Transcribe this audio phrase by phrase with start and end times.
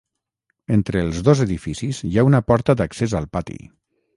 [0.77, 3.61] Entre els dos edificis hi ha una porta d'accés al pati.